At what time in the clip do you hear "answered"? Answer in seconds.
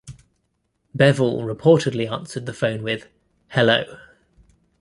2.11-2.47